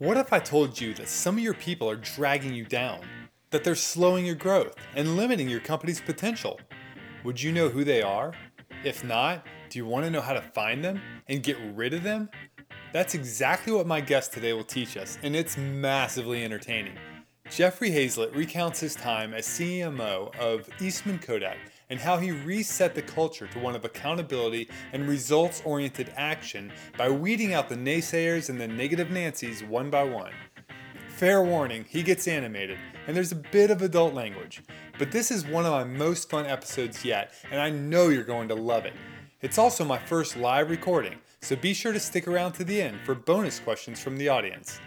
[0.00, 3.00] What if I told you that some of your people are dragging you down?
[3.50, 6.58] That they're slowing your growth and limiting your company's potential?
[7.22, 8.32] Would you know who they are?
[8.82, 12.02] If not, do you want to know how to find them and get rid of
[12.02, 12.30] them?
[12.94, 16.96] That's exactly what my guest today will teach us, and it's massively entertaining.
[17.50, 21.58] Jeffrey Hayzlett recounts his time as CMO of Eastman Kodak
[21.90, 27.10] and how he reset the culture to one of accountability and results oriented action by
[27.10, 30.32] weeding out the naysayers and the negative Nancys one by one.
[31.08, 34.62] Fair warning, he gets animated, and there's a bit of adult language,
[34.98, 38.48] but this is one of my most fun episodes yet, and I know you're going
[38.48, 38.94] to love it.
[39.42, 43.00] It's also my first live recording, so be sure to stick around to the end
[43.04, 44.80] for bonus questions from the audience.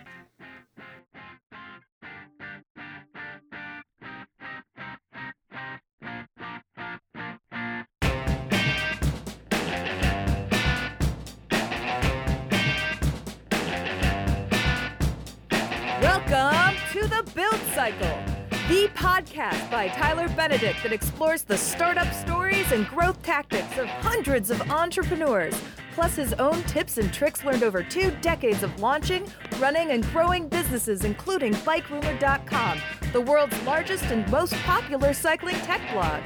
[17.35, 18.23] Build Cycle,
[18.69, 24.51] the podcast by Tyler Benedict that explores the startup stories and growth tactics of hundreds
[24.51, 25.59] of entrepreneurs,
[25.95, 29.25] plus his own tips and tricks learned over two decades of launching,
[29.59, 32.79] running, and growing businesses, including BikeRumor.com,
[33.13, 36.21] the world's largest and most popular cycling tech blog.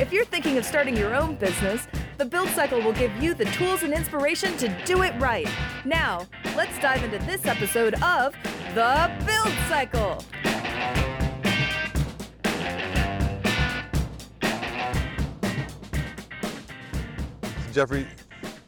[0.00, 1.86] If you're thinking of starting your own business,
[2.18, 5.48] the Build Cycle will give you the tools and inspiration to do it right.
[5.84, 8.34] Now, let's dive into this episode of
[8.76, 10.18] The Build Cycle.
[17.72, 18.06] Jeffrey,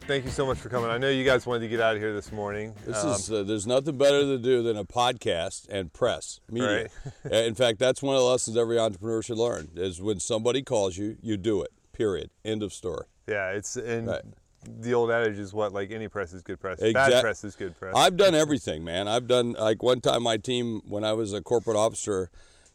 [0.01, 0.89] thank you so much for coming.
[0.89, 2.75] I know you guys wanted to get out of here this morning.
[2.85, 6.89] This Um, is uh, there's nothing better to do than a podcast and press media.
[7.31, 10.61] Uh, In fact, that's one of the lessons every entrepreneur should learn: is when somebody
[10.61, 11.71] calls you, you do it.
[11.91, 12.29] Period.
[12.45, 13.05] End of story.
[13.27, 14.21] yeah, it's and Right.
[14.65, 16.79] The old adage is what like any press is good press.
[16.79, 17.93] Bad press is good press.
[17.95, 19.07] I've done everything, man.
[19.07, 22.29] I've done like one time my team when I was a corporate officer,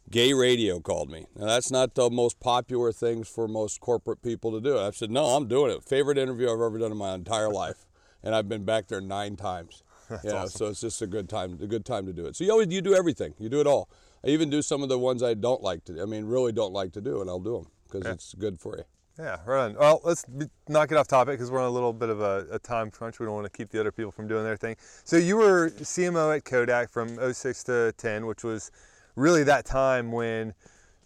[0.09, 1.25] gay radio called me.
[1.35, 4.77] Now that's not the most popular things for most corporate people to do.
[4.77, 7.85] I said, "No, I'm doing it." Favorite interview I've ever done in my entire life,
[8.23, 9.83] and I've been back there 9 times.
[10.23, 12.35] yeah, so it's just a good time, a good time to do it.
[12.35, 13.33] So you always you do everything.
[13.39, 13.89] You do it all.
[14.23, 16.01] I even do some of the ones I don't like to.
[16.01, 18.77] I mean, really don't like to do, and I'll do them because it's good for
[18.77, 18.83] you.
[19.17, 19.75] Yeah, right on.
[19.75, 22.47] Well, let's be, knock it off topic because we're on a little bit of a,
[22.51, 23.19] a time crunch.
[23.19, 24.75] We don't want to keep the other people from doing their thing.
[25.03, 28.71] So you were CMO at Kodak from 06 to 10, which was
[29.15, 30.53] really that time when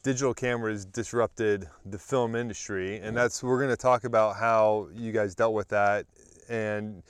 [0.02, 3.16] digital cameras disrupted the film industry, and mm-hmm.
[3.16, 6.06] that's we're going to talk about how you guys dealt with that
[6.50, 7.04] and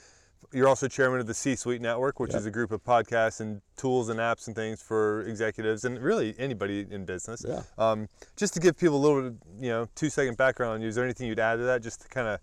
[0.52, 4.08] you're also chairman of the C-Suite Network, which is a group of podcasts and tools
[4.08, 7.44] and apps and things for executives and really anybody in business.
[7.46, 7.62] Yeah.
[7.78, 10.88] Um, just to give people a little, bit, you know, two second background on you.
[10.88, 12.40] Is there anything you'd add to that, just to kind of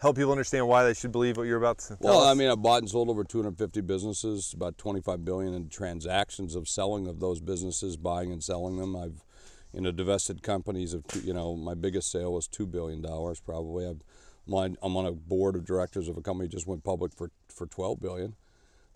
[0.00, 2.26] help people understand why they should believe what you're about to tell Well, us?
[2.26, 6.68] I mean, I've bought and sold over 250 businesses, about 25 billion in transactions of
[6.68, 8.96] selling of those businesses, buying and selling them.
[8.96, 9.24] I've,
[9.72, 13.38] you know, divested companies of, two- you know, my biggest sale was two billion dollars
[13.40, 13.86] probably.
[13.86, 14.02] I've,
[14.48, 17.66] my, I'm on a board of directors of a company just went public for for
[17.66, 18.36] 12 billion,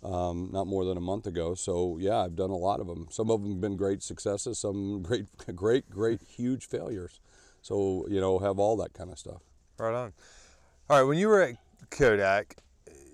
[0.03, 1.55] um, not more than a month ago.
[1.55, 3.09] So yeah, I've done a lot of them.
[3.11, 7.21] Some of them have been great successes, some great, great, great, huge failures.
[7.61, 9.43] So you know, have all that kind of stuff.
[9.79, 10.13] Right on.
[10.91, 11.57] All right, when you were at
[11.91, 12.57] Kodak,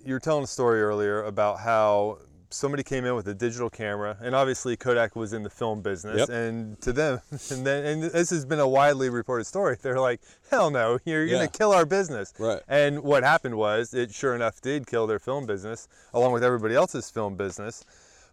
[0.05, 2.19] you were telling a story earlier about how
[2.51, 6.19] somebody came in with a digital camera, and obviously Kodak was in the film business,
[6.19, 6.29] Yep.
[6.29, 7.21] and to them,
[7.51, 9.77] and then and this has been a widely reported story.
[9.81, 11.37] They're like, "Hell no, you're Yeah.
[11.37, 12.61] gonna kill our business." Right.
[12.67, 16.75] And what happened was, it sure enough did kill their film business, along with everybody
[16.75, 17.83] else's film business.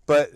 [0.06, 0.30] But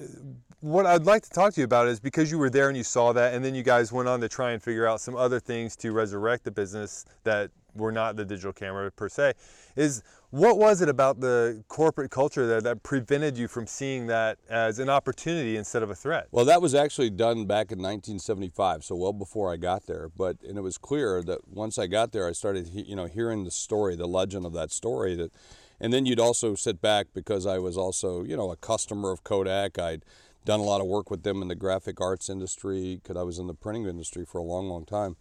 [0.60, 2.84] what I'd like to talk to you about is because you were there and you
[2.84, 5.40] saw that, and then you guys went on to try and figure out some other
[5.40, 9.34] things to resurrect the business that were not the digital camera per se.
[9.76, 14.38] Is what was it about the corporate culture there that prevented you from seeing that
[14.48, 16.28] as an opportunity instead of a threat?
[16.30, 20.08] Well, that was actually done back in 1975, so well before I got there.
[20.08, 23.44] But and it was clear that once I got there, I started, you know, hearing
[23.44, 25.16] the story, the legend of that story.
[25.16, 25.32] That,
[25.80, 29.24] and then you'd also sit back because I was also, you know, a customer of
[29.24, 29.78] Kodak.
[29.78, 30.04] I'd
[30.44, 33.38] done a lot of work with them in the graphic arts industry because I was
[33.38, 35.16] in the printing industry for a long, long time.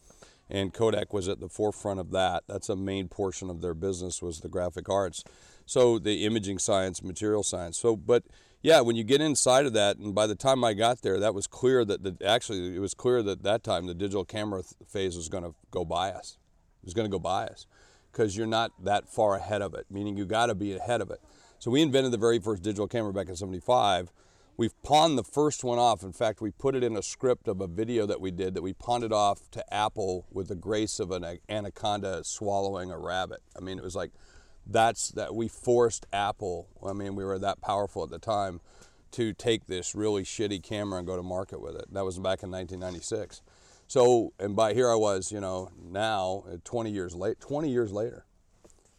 [0.50, 2.44] And Kodak was at the forefront of that.
[2.48, 5.24] That's a main portion of their business was the graphic arts.
[5.66, 7.78] So the imaging science, material science.
[7.78, 8.24] So, but
[8.62, 11.34] yeah, when you get inside of that, and by the time I got there, that
[11.34, 14.74] was clear that the, actually it was clear that that time the digital camera th-
[14.88, 16.38] phase was going to go by us.
[16.81, 17.68] It was going to go by us
[18.12, 19.86] because you're not that far ahead of it.
[19.90, 21.22] Meaning you got to be ahead of it.
[21.60, 24.12] So we invented the very first digital camera back in '75.
[24.59, 26.03] We've pawned the first one off.
[26.03, 28.61] In fact, we put it in a script of a video that we did that
[28.61, 33.39] we pawned it off to Apple with the grace of an anaconda swallowing a rabbit.
[33.57, 34.11] I mean, it was like
[34.67, 36.67] that's that we forced Apple.
[36.85, 38.59] I mean, we were that powerful at the time
[39.11, 41.85] to take this really shitty camera and go to market with it.
[41.94, 43.41] That was back in 1996.
[43.88, 47.94] So, and by here I was, you know, now uh, 20 years late, 20 years
[47.94, 48.25] later,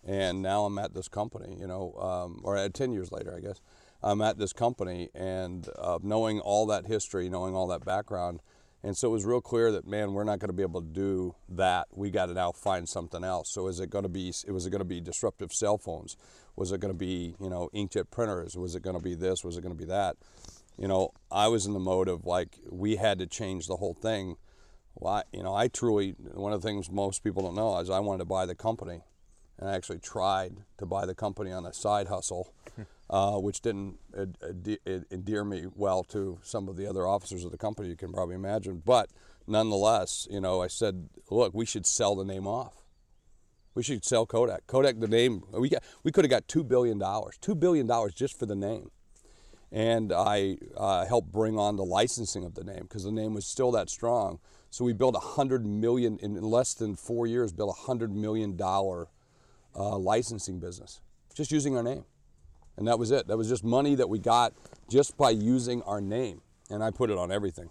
[0.07, 3.41] and now I'm at this company, you know, um, or at 10 years later, I
[3.41, 3.61] guess.
[4.03, 8.41] I'm at this company, and uh, knowing all that history, knowing all that background,
[8.83, 10.89] and so it was real clear that man, we're not going to be able to
[10.89, 11.89] do that.
[11.93, 13.51] We got to now find something else.
[13.53, 14.33] So is it going to be?
[14.49, 16.17] Was it going to be disruptive cell phones?
[16.57, 18.57] Was it going to be you know inkjet printers?
[18.57, 19.45] Was it going to be this?
[19.45, 20.17] Was it going to be that?
[20.79, 23.95] You know, I was in the mode of like we had to change the whole
[23.95, 24.37] thing.
[24.95, 27.91] Well, I, you know, I truly one of the things most people don't know is
[27.91, 29.03] I wanted to buy the company,
[29.61, 32.53] and I actually tried to buy the company on a side hustle
[33.11, 33.99] uh, which didn't
[35.11, 38.37] endear me well to some of the other officers of the company, you can probably
[38.37, 38.83] imagine.
[38.85, 39.11] But
[39.49, 42.85] nonetheless, you know, I said, look, we should sell the name off.
[43.75, 44.67] We should sell Kodak.
[44.69, 48.47] Kodak, the name, we, got, we could have got $2 billion, $2 billion just for
[48.47, 48.91] the name.
[49.73, 53.47] And I uh, helped bring on the licensing of the name because the name was
[53.47, 54.39] still that strong.
[54.69, 57.53] So we built a hundred million in less than four years.
[57.53, 59.09] Built a hundred million dollar
[59.75, 61.01] uh, licensing business
[61.35, 62.05] just using our name
[62.81, 63.29] and that was it.
[63.29, 64.55] That was just money that we got
[64.89, 66.41] just by using our name,
[66.71, 67.71] and I put it on everything.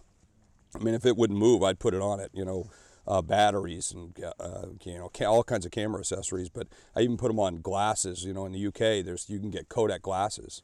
[0.75, 2.29] I mean, if it wouldn't move, I'd put it on it.
[2.31, 2.69] You know,
[3.07, 6.49] uh, batteries and uh, you know all kinds of camera accessories.
[6.49, 8.23] But I even put them on glasses.
[8.23, 10.61] You know, in the UK, there's you can get Kodak glasses.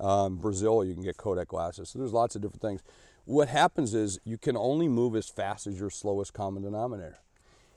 [0.00, 1.90] Um, Brazil, you can get Kodak glasses.
[1.90, 2.82] So there's lots of different things.
[3.24, 7.18] What happens is you can only move as fast as your slowest common denominator.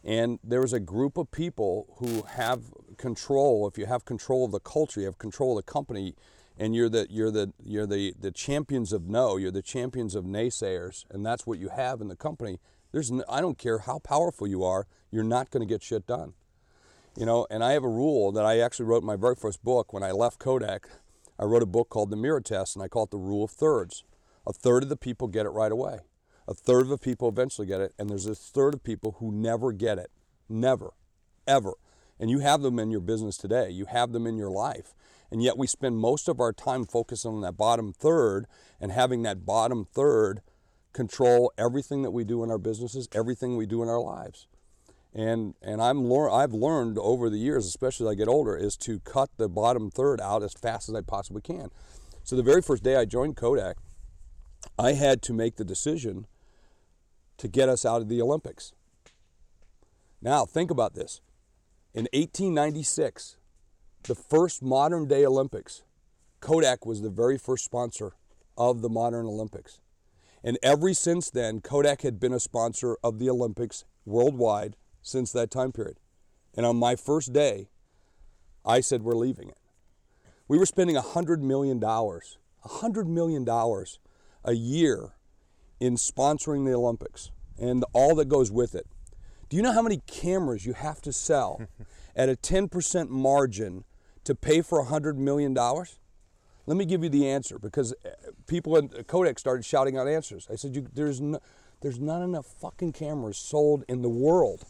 [0.06, 2.62] And there's a group of people who have
[2.98, 3.68] control.
[3.68, 6.14] If you have control of the culture, you have control of the company,
[6.58, 9.36] and you're the you're the you're the the champions of no.
[9.38, 12.60] You're the champions of naysayers, and that's what you have in the company.
[12.92, 16.34] There's I don't care how powerful you are, you're not going to get shit done.
[17.18, 19.64] You know, and I have a rule that I actually wrote in my very first
[19.64, 20.88] book when I left Kodak.
[21.40, 23.52] I wrote a book called The Mirror Test, and I call it the Rule of
[23.52, 24.04] Thirds.
[24.46, 26.00] A third of the people get it right away.
[26.48, 29.32] A third of the people eventually get it, and there's a third of people who
[29.32, 30.12] never get it.
[30.48, 30.92] Never.
[31.48, 31.74] Ever.
[32.20, 33.70] And you have them in your business today.
[33.70, 34.94] You have them in your life.
[35.32, 38.46] And yet we spend most of our time focusing on that bottom third
[38.80, 40.42] and having that bottom third
[40.94, 44.48] control everything that we do in our businesses, everything we do in our lives.
[45.14, 49.00] And, and I'm I've learned over the years, especially as I get older, is to
[49.00, 51.70] cut the bottom third out as fast as I possibly can.
[52.24, 53.78] So the very first day I joined Kodak,
[54.78, 56.28] I had to make the decision
[57.38, 58.74] to get us out of the Olympics.
[60.22, 61.22] Now, think about this.
[61.94, 63.38] In 1896,
[64.04, 65.84] the first modern day Olympics,
[66.40, 68.14] Kodak was the very first sponsor
[68.58, 69.80] of the modern Olympics.
[70.44, 75.50] And ever since then, Kodak had been a sponsor of the Olympics worldwide since that
[75.50, 76.00] time period.
[76.56, 77.70] And on my first day,
[78.64, 79.58] I said, We're leaving it.
[80.48, 83.48] We were spending $100 million, $100 million
[84.44, 85.15] a year
[85.80, 88.88] in sponsoring the Olympics and all that goes with it.
[89.50, 91.62] Do you know how many cameras you have to sell
[92.16, 93.84] at a 10% margin
[94.24, 95.54] to pay for $100 million?
[95.54, 98.10] Let me give you the answer because uh,
[98.48, 100.48] people in Kodak started shouting out answers.
[100.52, 101.40] I said, there's, no,
[101.82, 104.66] there's not enough fucking cameras sold in the world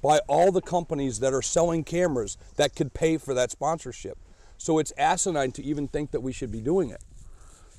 [0.00, 4.16] by all the companies that are selling cameras that could pay for that sponsorship.
[4.56, 7.02] So it's asinine to even think that we should be doing it.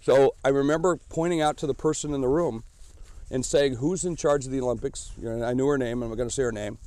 [0.01, 2.63] So I remember pointing out to the person in the room
[3.29, 5.11] and saying, Who's in charge of the Olympics?
[5.19, 6.77] I knew her name, and I'm going to say her name.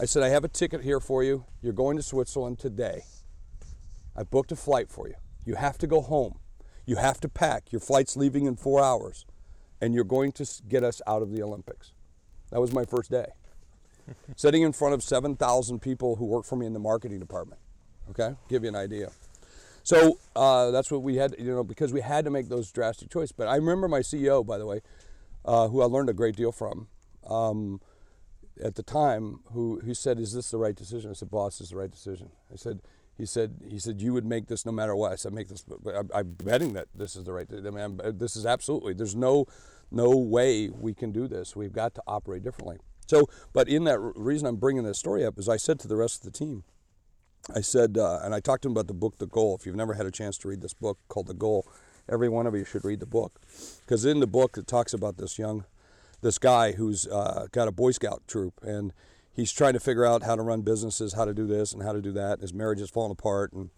[0.00, 1.44] I said, I have a ticket here for you.
[1.60, 3.02] You're going to Switzerland today.
[4.16, 5.14] I booked a flight for you.
[5.44, 6.38] You have to go home.
[6.86, 7.72] You have to pack.
[7.72, 9.26] Your flight's leaving in four hours,
[9.80, 11.92] and you're going to get us out of the Olympics.
[12.50, 13.26] That was my first day.
[14.36, 17.60] Sitting in front of 7,000 people who work for me in the marketing department.
[18.10, 18.34] Okay?
[18.48, 19.10] Give you an idea.
[19.82, 23.10] So uh, that's what we had, you know, because we had to make those drastic
[23.10, 23.32] choices.
[23.32, 24.80] But I remember my CEO, by the way,
[25.44, 26.88] uh, who I learned a great deal from
[27.28, 27.80] um,
[28.62, 31.70] at the time, who, who said, "Is this the right decision?" I said, "Boss, is
[31.70, 32.80] the right decision." I said,
[33.16, 35.64] "He said, he said you would make this no matter what." I said, "Make this."
[36.12, 37.46] I'm, betting that this is the right.
[37.50, 38.94] I mean, I'm, this is absolutely.
[38.94, 39.46] There's no
[39.90, 41.56] no way we can do this.
[41.56, 42.78] We've got to operate differently.
[43.06, 45.96] So, but in that reason, I'm bringing this story up is I said to the
[45.96, 46.64] rest of the team,
[47.54, 49.56] I said, uh, and I talked to him about the book, The Goal.
[49.56, 51.66] If you've never had a chance to read this book called The Goal,
[52.08, 53.40] every one of you should read the book.
[53.84, 55.64] Because in the book, it talks about this young,
[56.20, 58.92] this guy who's uh, got a Boy Scout troop, and
[59.32, 61.92] he's trying to figure out how to run businesses, how to do this and how
[61.92, 62.40] to do that.
[62.40, 63.70] His marriage is falling apart, and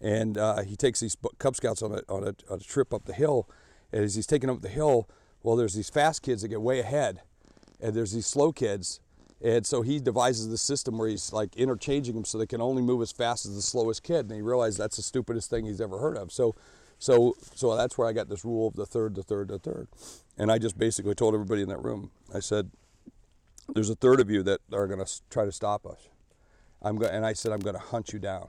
[0.00, 3.06] and uh, he takes these Cub Scouts on a, on a, on a trip up
[3.06, 3.48] the hill.
[3.92, 5.08] And as he's taking up the hill,
[5.42, 7.22] well, there's these fast kids that get way ahead,
[7.80, 9.00] and there's these slow kids
[9.44, 12.82] and so he devises the system where he's like interchanging them so they can only
[12.82, 14.26] move as fast as the slowest kid.
[14.26, 16.32] And he realized that's the stupidest thing he's ever heard of.
[16.32, 16.54] So
[16.98, 19.88] So, so that's where I got this rule of the third, the third, the third.
[20.38, 22.70] And I just basically told everybody in that room, I said,
[23.74, 26.08] there's a third of you that are going to try to stop us.
[26.80, 28.48] I'm go- and I said, I'm going to hunt you down.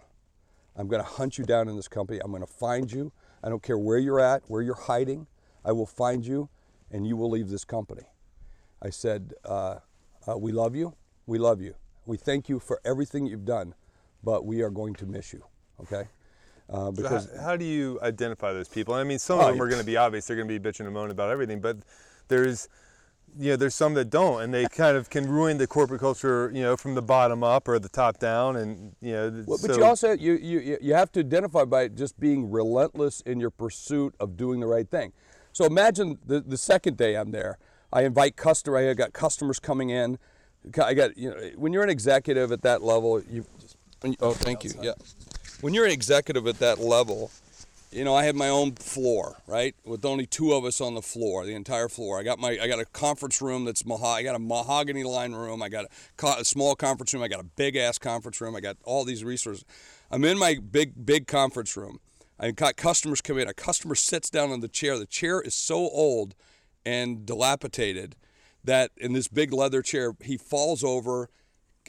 [0.78, 2.20] I'm going to hunt you down in this company.
[2.24, 3.12] I'm going to find you.
[3.44, 5.28] I don't care where you're at, where you're hiding.
[5.66, 6.50] I will find you,
[6.90, 8.04] and you will leave this company.
[8.82, 9.80] I said, uh,
[10.28, 10.94] uh, We love you.
[11.26, 11.76] We love you.
[12.06, 13.74] We thank you for everything you've done,
[14.24, 15.44] but we are going to miss you.
[15.82, 16.08] Okay?
[16.70, 18.94] Uh, So because how, how do you identify those people?
[18.94, 20.26] I mean, some Oh, of them are going to be obvious.
[20.26, 21.78] They're going to be bitching and moaning about everything, but
[22.28, 22.68] there's,
[23.38, 26.50] you know, there's some that don't, and they kind of can ruin the corporate culture,
[26.54, 29.44] you know, from the bottom up or the top down, and you know.
[29.46, 33.22] Well, but so- you also you, you you have to identify by just being relentless
[33.22, 35.12] in your pursuit of doing the right thing.
[35.54, 37.58] So imagine the, the second day I'm there.
[37.92, 38.78] I invite customer.
[38.78, 40.20] I got customers coming in.
[40.84, 43.46] I got you know when you're an executive at that level, you.
[44.20, 44.74] Oh, thank you.
[44.82, 44.94] Yeah.
[45.62, 47.32] When you're an executive at that level,
[47.92, 51.02] you know I have my own floor, right, with only two of us on the
[51.02, 52.20] floor, the entire floor.
[52.20, 55.34] I got my I got a conference room that's maho- I got a mahogany line
[55.34, 55.62] room.
[55.62, 57.24] I got a, co- a small conference room.
[57.24, 58.56] I got a big ass conference room.
[58.56, 59.64] I got all these resources.
[60.12, 62.00] I'm in my big big conference room.
[62.40, 63.48] I got customers come in.
[63.48, 65.00] A customer sits down on the chair.
[65.00, 66.36] The chair is so old
[66.88, 68.16] and dilapidated
[68.64, 71.30] that in this big leather chair, he falls over,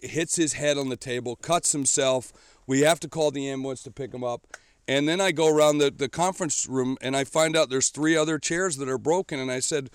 [0.03, 2.33] hits his head on the table, cuts himself.
[2.67, 4.49] We have to call the ambulance to pick him up.
[4.89, 8.17] And then I go around the, the conference room and I find out there's three
[8.17, 9.39] other chairs that are broken.
[9.39, 9.89] And I said,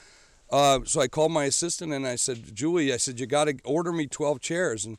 [0.50, 3.58] uh, so I called my assistant and I said, Julie, I said, you got to
[3.66, 4.86] order me 12 chairs.
[4.86, 4.98] And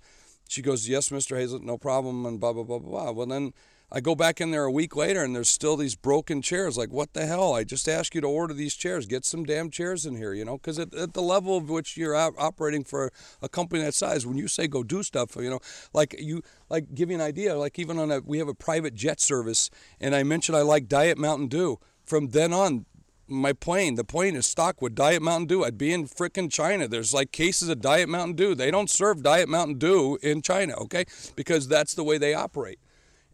[0.48, 1.34] she goes, yes, Mr.
[1.34, 3.10] Hayzlett, no problem, and blah, blah, blah, blah, blah.
[3.12, 3.54] Well, then
[3.96, 6.76] I go back in there a week later and there's still these broken chairs.
[6.76, 7.54] Like, what the hell?
[7.54, 9.06] I just asked you to order these chairs.
[9.06, 10.58] Get some damn chairs in here, you know?
[10.58, 14.26] Because at, at the level of which you're op- operating for a company that size,
[14.26, 15.60] when you say go do stuff, you know,
[15.92, 18.94] like you, like give you an idea, like even on a, we have a private
[18.96, 19.70] jet service
[20.00, 21.78] and I mentioned I like Diet Mountain Dew.
[22.04, 22.86] From then on,
[23.28, 25.64] my plane, the plane is stocked with Diet Mountain Dew.
[25.64, 26.88] I'd be in frickin' China.
[26.88, 28.54] There's like cases of Diet Mountain Dew.
[28.54, 31.04] They don't serve Diet Mountain Dew in China, okay?
[31.36, 32.80] Because that's the way they operate.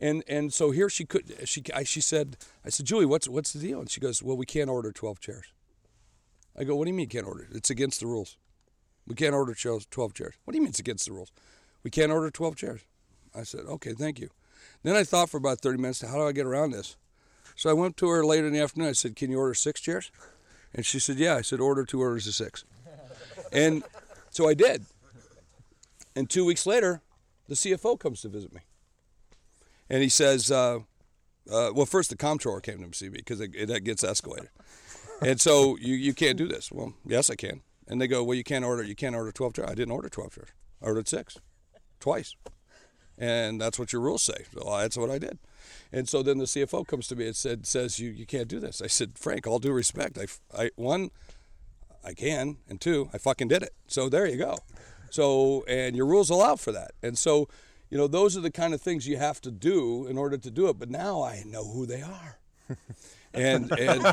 [0.01, 3.53] And and so here she could she I, she said I said Julie what's what's
[3.53, 5.53] the deal and she goes well we can't order 12 chairs.
[6.59, 7.47] I go what do you mean can't order?
[7.53, 8.39] It's against the rules.
[9.07, 10.35] We can't order 12 chairs.
[10.45, 11.31] What do you mean it's against the rules?
[11.83, 12.81] We can't order 12 chairs.
[13.35, 14.31] I said okay thank you.
[14.83, 16.97] Then I thought for about 30 minutes how do I get around this?
[17.55, 18.89] So I went to her later in the afternoon.
[18.89, 20.11] I said, "Can you order six chairs?"
[20.73, 22.65] And she said, "Yeah." I said, "Order two orders of six.
[23.53, 23.83] And
[24.31, 24.87] so I did.
[26.17, 27.03] And two weeks later,
[27.49, 28.61] the CFO comes to visit me,
[29.91, 30.79] and he says, uh,
[31.51, 34.49] uh, "Well, first the comptroller came to see me because it gets escalated."
[35.21, 36.73] And so you, you can't do this.
[36.73, 37.61] Well, yes, I can.
[37.87, 38.83] And they go, "Well, you can't order.
[38.83, 40.49] You can't order 12 chairs." I didn't order 12 chairs.
[40.81, 41.39] I ordered six,
[41.99, 42.35] twice.
[43.19, 44.47] And that's what your rules say.
[44.55, 45.39] So that's what I did.
[45.93, 48.59] And so then the CFO comes to me and said, says, you, you can't do
[48.61, 48.81] this.
[48.81, 50.27] I said, Frank, all due respect, I,
[50.59, 51.11] I, one,
[52.03, 53.75] I can, and two, I fucking did it.
[53.87, 54.59] So there you go.
[55.11, 56.93] So, and your rules allow for that.
[57.03, 57.47] And so,
[57.91, 60.51] you know, those are the kind of things you have to do in order to
[60.51, 60.79] do it.
[60.79, 62.39] But now I know who they are.
[63.35, 64.07] and, and,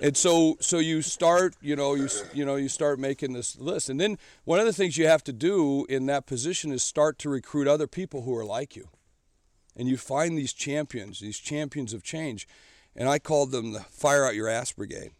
[0.00, 3.90] and so, so you start, you know, you, you know, you start making this list.
[3.90, 7.18] And then one of the things you have to do in that position is start
[7.20, 8.88] to recruit other people who are like you
[9.76, 12.48] and you find these champions, these champions of change.
[12.96, 15.10] And I called them the Fire Out Your Ass Brigade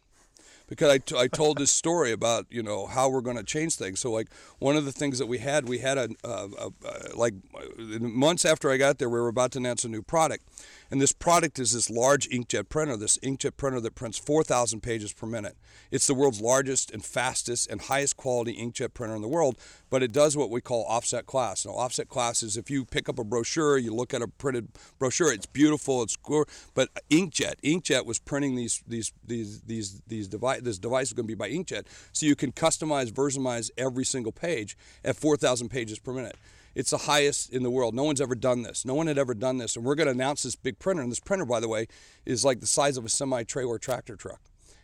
[0.67, 3.75] because I, t- I told this story about you know how we're going to change
[3.75, 3.99] things.
[3.99, 4.27] So like
[4.59, 7.99] one of the things that we had, we had a, a, a, a like uh,
[7.99, 10.47] months after I got there, we were about to announce a new product,
[10.95, 15.11] and this product is this large inkjet printer, this inkjet printer that prints 4,000 pages
[15.11, 15.57] per minute.
[15.91, 19.57] It's the world's largest and fastest and highest quality inkjet printer in the world,
[19.89, 21.65] but it does what we call offset class.
[21.65, 24.69] Now, offset class is if you pick up a brochure, you look at a printed
[24.97, 30.29] brochure, it's beautiful, it's cool, but inkjet, inkjet was printing these these these these these
[30.29, 30.61] device.
[30.61, 34.31] This device is going to be by inkjet, so you can customize, versiomize every single
[34.31, 36.37] page at 4,000 pages per minute.
[36.75, 37.95] It's the highest in the world.
[37.95, 38.85] No one's ever done this.
[38.85, 39.75] No one had ever done this.
[39.75, 41.01] And we're going to announce this big printer.
[41.01, 41.87] And this printer, by the way,
[42.25, 44.41] is like the size of a semi-trailer tractor truck.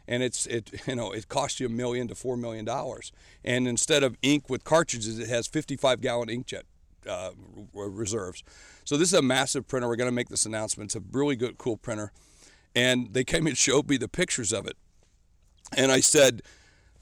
[0.07, 3.11] And it's it you know it costs you a million to four million dollars.
[3.43, 6.63] And instead of ink with cartridges, it has 55 gallon inkjet
[7.07, 7.31] uh,
[7.73, 8.43] reserves.
[8.83, 9.87] So this is a massive printer.
[9.87, 10.89] We're going to make this announcement.
[10.89, 12.11] It's a really good, cool printer.
[12.73, 14.77] And they came and showed me the pictures of it.
[15.75, 16.41] And I said,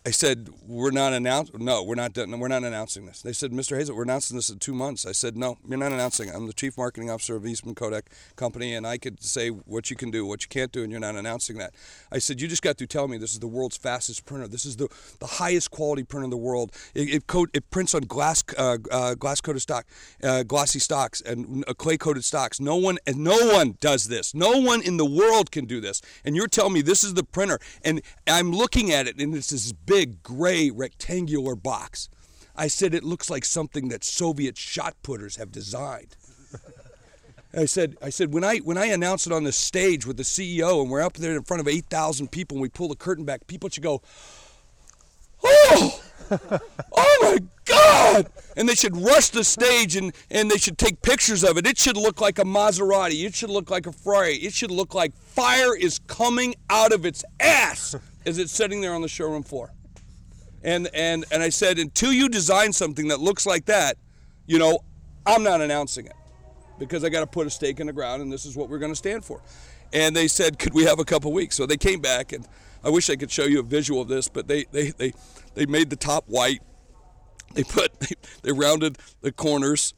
[0.09, 1.63] I said, "We're not announcing.
[1.63, 2.17] No, we're not.
[2.17, 3.77] We're not announcing this." They said, "Mr.
[3.77, 6.29] Hazel, we're announcing this in two months." I said, "No, you're not announcing.
[6.29, 6.35] it.
[6.35, 9.95] I'm the chief marketing officer of Eastman Kodak Company, and I could say what you
[9.95, 11.75] can do, what you can't do, and you're not announcing that."
[12.11, 14.47] I said, "You just got to tell me this is the world's fastest printer.
[14.47, 14.87] This is the
[15.19, 16.71] the highest quality printer in the world.
[16.95, 19.85] It it, it prints on glass uh, uh, glass coated stock,
[20.23, 22.59] uh, glossy stocks, and uh, clay coated stocks.
[22.59, 24.33] No one and no one does this.
[24.33, 26.01] No one in the world can do this.
[26.25, 29.51] And you're telling me this is the printer, and I'm looking at it, and it's
[29.51, 32.09] this big gray rectangular box.
[32.55, 36.15] I said it looks like something that Soviet shot putters have designed.
[37.55, 40.23] I said, I said when I when I announce it on the stage with the
[40.23, 42.95] CEO and we're up there in front of eight thousand people and we pull the
[42.95, 44.01] curtain back, people should go,
[45.43, 46.01] "Oh,
[46.91, 51.43] oh my God!" And they should rush the stage and and they should take pictures
[51.43, 51.65] of it.
[51.65, 53.25] It should look like a Maserati.
[53.25, 54.35] It should look like a Ferrari.
[54.35, 57.95] It should look like fire is coming out of its ass
[58.27, 59.71] as it's sitting there on the showroom floor.
[60.63, 63.97] And and and I said, until you design something that looks like that,
[64.45, 64.79] you know,
[65.25, 66.13] I'm not announcing it
[66.77, 68.79] because I got to put a stake in the ground, and this is what we're
[68.79, 69.41] going to stand for.
[69.91, 71.55] And they said, could we have a couple weeks?
[71.55, 72.47] So they came back, and
[72.83, 75.13] I wish I could show you a visual of this, but they they they,
[75.55, 76.61] they made the top white.
[77.53, 79.93] They put they, they rounded the corners.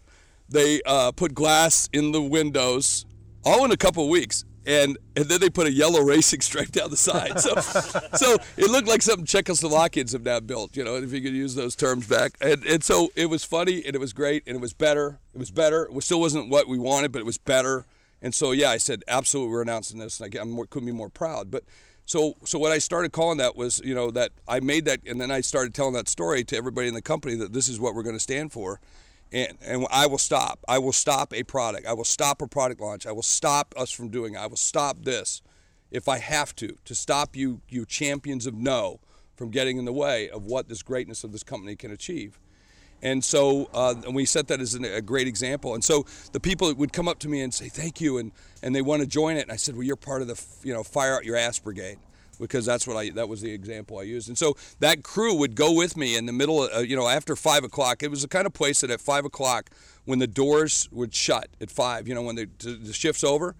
[0.49, 3.05] They uh, put glass in the windows,
[3.45, 4.43] all in a couple weeks.
[4.65, 7.39] And, and then they put a yellow racing stripe down the side.
[7.39, 7.55] So,
[8.15, 11.55] so it looked like something Czechoslovakians have now built, you know, if you could use
[11.55, 12.33] those terms back.
[12.41, 15.19] And, and so it was funny and it was great and it was better.
[15.33, 15.89] It was better.
[15.91, 17.85] It still wasn't what we wanted, but it was better.
[18.21, 20.19] And so, yeah, I said, absolutely, we're announcing this.
[20.19, 21.49] And I, I couldn't be more proud.
[21.49, 21.63] But
[22.05, 25.19] so, so what I started calling that was, you know, that I made that, and
[25.19, 27.95] then I started telling that story to everybody in the company that this is what
[27.95, 28.79] we're going to stand for
[29.31, 30.59] and, and I will stop.
[30.67, 31.87] I will stop a product.
[31.87, 33.05] I will stop a product launch.
[33.05, 34.35] I will stop us from doing.
[34.35, 34.39] It.
[34.39, 35.41] I will stop this
[35.89, 38.99] if I have to to stop you you champions of no
[39.35, 42.39] from getting in the way of what this greatness of this company can achieve.
[43.01, 45.73] And so uh, and we set that as an, a great example.
[45.73, 48.75] And so the people would come up to me and say thank you, and and
[48.75, 49.43] they want to join it.
[49.43, 51.97] And I said, well, you're part of the you know fire out your ass brigade
[52.41, 54.27] because that's what I that was the example I used.
[54.27, 57.07] And so that crew would go with me in the middle, of, uh, you know,
[57.07, 58.03] after five o'clock.
[58.03, 59.69] It was the kind of place that at five o'clock,
[60.05, 63.55] when the doors would shut at five, you know, when the, the shift's over,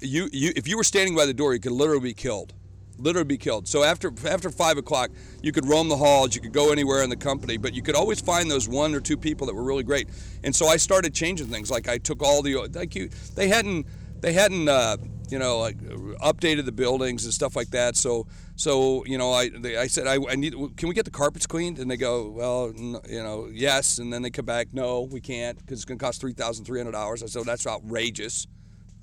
[0.00, 2.52] you you if you were standing by the door, you could literally be killed.
[2.96, 3.66] Literally be killed.
[3.66, 5.10] So after after five o'clock,
[5.42, 7.96] you could roam the halls, you could go anywhere in the company, but you could
[7.96, 10.08] always find those one or two people that were really great.
[10.44, 11.70] And so I started changing things.
[11.70, 13.86] Like I took all the like you they hadn't
[14.20, 14.96] they hadn't uh,
[15.30, 17.96] you know like updated the buildings and stuff like that.
[17.96, 21.10] So so you know I they, I said I, I need can we get the
[21.10, 21.78] carpets cleaned?
[21.78, 25.58] And they go well you know yes, and then they come back no we can't
[25.58, 27.22] because it's going to cost three thousand three hundred dollars.
[27.22, 28.46] I said well, that's outrageous.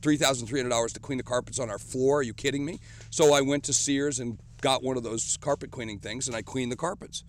[0.01, 2.19] $3,300 to clean the carpets on our floor.
[2.19, 2.79] Are you kidding me?
[3.11, 6.41] So I went to Sears and got one of those carpet cleaning things and I
[6.41, 7.23] cleaned the carpets.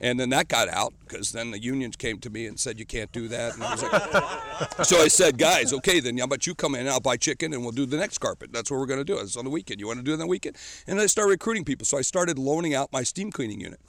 [0.00, 2.86] And then that got out because then the unions came to me and said, you
[2.86, 3.54] can't do that.
[3.54, 6.82] And I was like, so I said, guys, okay, then how about you come in
[6.82, 8.52] and I'll buy chicken and we'll do the next carpet.
[8.52, 9.18] That's what we're going to do.
[9.18, 9.80] It's on the weekend.
[9.80, 10.56] You want to do it on the weekend?
[10.86, 11.84] And I started recruiting people.
[11.84, 13.80] So I started loaning out my steam cleaning unit.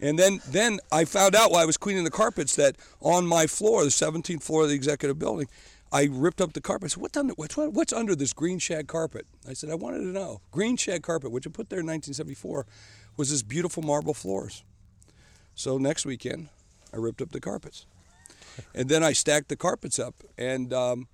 [0.00, 3.46] And then, then I found out while I was cleaning the carpets that on my
[3.46, 5.46] floor, the 17th floor of the executive building,
[5.92, 6.86] I ripped up the carpet.
[6.86, 9.26] I said, what's under, what's, what's under this green shag carpet?
[9.48, 10.40] I said, I wanted to know.
[10.50, 12.66] Green shag carpet, which I put there in 1974,
[13.16, 14.64] was this beautiful marble floors.
[15.54, 16.48] So next weekend,
[16.92, 17.86] I ripped up the carpets.
[18.74, 20.14] And then I stacked the carpets up.
[20.38, 21.08] And, um,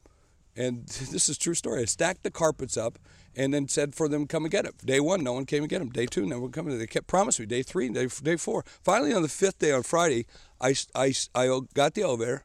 [0.57, 1.83] and this is true story.
[1.83, 2.98] I stacked the carpets up
[3.37, 4.76] and then said for them come and get it.
[4.85, 5.90] Day one, no one came and get them.
[5.90, 6.76] Day two, no one coming.
[6.76, 7.46] They kept promising me.
[7.46, 8.64] Day three, day, day four.
[8.83, 10.26] Finally, on the fifth day on Friday,
[10.61, 12.44] I, I, I got the elevator.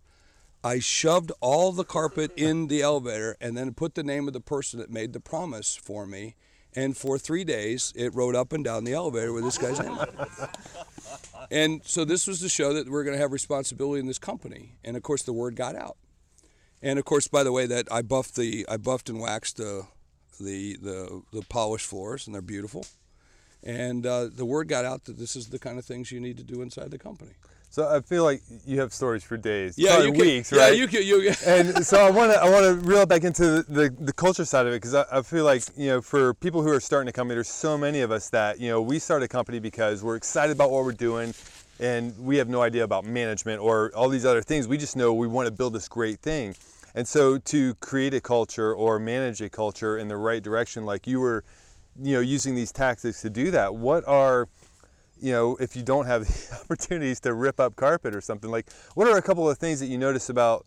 [0.64, 4.42] I shoved all the carpet in the elevator and then put the name of the
[4.42, 6.36] person that made the promise for me.
[6.76, 9.98] And for three days, it rode up and down the elevator with this guy's name.
[11.52, 14.76] And so this was to show that we're going to have responsibility in this company.
[14.84, 15.98] And of course, the word got out.
[16.82, 19.88] And of course, by the way, that I buffed the I buffed and waxed the
[20.40, 22.86] the the, the polished floors, and they're beautiful.
[23.64, 26.38] And uh, the word got out that this is the kind of things you need
[26.38, 27.34] to do inside the company.
[27.70, 30.74] So I feel like you have stories for days, Yeah, you can, weeks, yeah, right?
[30.74, 31.06] Yeah, you can.
[31.06, 31.76] You, can.
[31.76, 34.46] and so I want to I want to reel back into the, the, the culture
[34.46, 37.10] side of it because I, I feel like you know for people who are starting
[37.10, 40.04] a company, there's so many of us that you know we start a company because
[40.04, 41.34] we're excited about what we're doing,
[41.82, 44.70] and we have no idea about management or all these other things.
[44.70, 46.56] We just know we want to build this great thing,
[46.94, 51.08] and so to create a culture or manage a culture in the right direction, like
[51.08, 51.44] you were,
[52.02, 53.76] you know, using these tactics to do that.
[53.76, 54.48] What are
[55.20, 58.72] you know, if you don't have the opportunities to rip up carpet or something, like
[58.96, 60.66] what are a couple of things that you notice about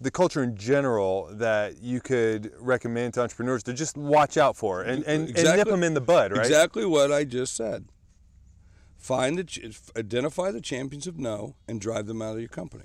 [0.00, 4.82] the culture in general that you could recommend to entrepreneurs to just watch out for
[4.82, 6.40] and, and, and nip them in the bud, right?
[6.40, 7.86] Exactly what I just said.
[8.98, 12.84] Find the identify the champions of no and drive them out of your company.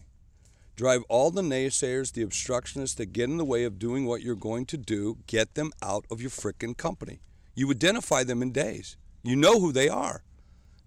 [0.75, 4.35] Drive all the naysayers, the obstructionists that get in the way of doing what you're
[4.35, 7.19] going to do, get them out of your frickin' company.
[7.55, 8.97] You identify them in days.
[9.21, 10.23] You know who they are.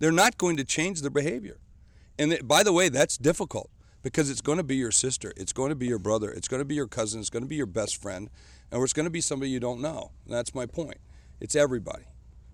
[0.05, 1.57] They're not going to change their behavior.
[2.19, 3.71] And by the way, that's difficult
[4.03, 6.61] because it's going to be your sister, it's going to be your brother, it's going
[6.61, 8.29] to be your cousin, it's going to be your best friend,
[8.71, 10.11] and it's going to be somebody you don't know.
[10.27, 10.99] And that's my point.
[11.41, 12.05] It's everybody.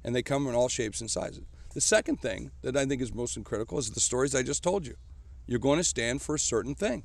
[0.05, 1.43] And they come in all shapes and sizes.
[1.75, 4.87] The second thing that I think is most critical is the stories I just told
[4.87, 4.95] you.
[5.49, 7.03] You're going to stand for a certain thing.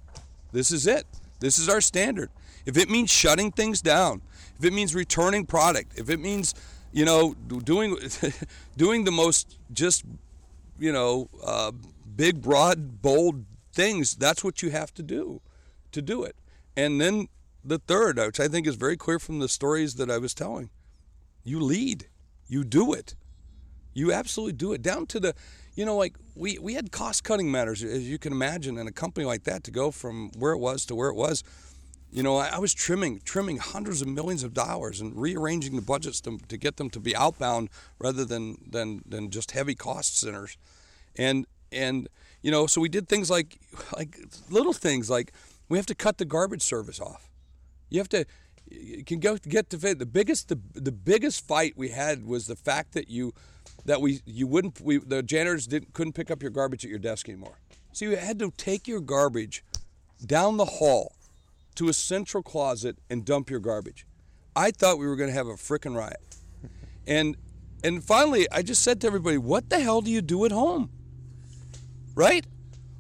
[0.52, 1.08] This is it.
[1.40, 2.30] This is our standard.
[2.68, 4.22] If it means shutting things down,
[4.60, 6.54] if it means returning product, if it means,
[6.94, 7.98] you know, doing
[8.78, 10.06] doing the most just,
[10.78, 11.72] you know, uh,
[12.16, 15.42] big, broad, bold things, that's what you have to do
[15.92, 16.36] to do it.
[16.76, 17.28] And then
[17.64, 20.70] the third, which I think is very clear from the stories that I was telling,
[21.44, 22.08] you lead,
[22.48, 23.16] you do it.
[23.94, 25.34] You absolutely do it down to the,
[25.74, 28.92] you know, like we, we had cost cutting matters, as you can imagine, in a
[28.92, 31.44] company like that to go from where it was to where it was.
[32.16, 35.82] You know, I, I was trimming, trimming hundreds of millions of dollars and rearranging the
[35.82, 37.68] budgets to, to get them to be outbound
[38.00, 40.56] rather than, than, than just heavy cost centers.
[41.18, 42.08] And, and,
[42.42, 43.60] you know, so we did things like,
[43.94, 44.18] like
[44.50, 45.34] little things like
[45.68, 47.28] we have to cut the garbage service off.
[47.90, 48.26] You have to,
[48.72, 52.56] you can go get to the biggest, the, the biggest fight we had was the
[52.56, 53.34] fact that you,
[53.84, 57.00] that we you wouldn't we the janitors didn't couldn't pick up your garbage at your
[57.00, 57.60] desk anymore.
[57.92, 59.64] So you had to take your garbage
[60.26, 61.14] down the hall
[61.76, 64.06] to a central closet and dump your garbage.
[64.56, 66.20] I thought we were going to have a frickin' riot.
[67.08, 67.38] And
[67.84, 70.90] and finally I just said to everybody, "What the hell do you do at home?"
[72.16, 72.48] Right?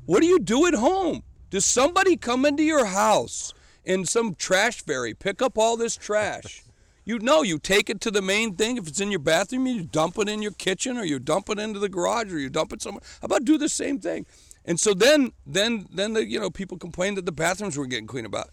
[0.06, 1.24] What do you do at home?
[1.50, 3.52] Does somebody come into your house
[3.84, 6.62] in some trash ferry pick up all this trash?
[7.08, 8.78] You know, you take it to the main thing.
[8.78, 11.60] If it's in your bathroom, you dump it in your kitchen, or you dump it
[11.60, 13.04] into the garage, or you dump it somewhere.
[13.22, 14.26] How about do the same thing?
[14.65, 18.08] And so then, then, then the you know people complained that the bathrooms were getting
[18.08, 18.25] clean.
[18.25, 18.49] About